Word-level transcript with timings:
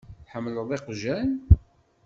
Tḥemmleḍ 0.25 0.69
iqjan? 0.77 1.29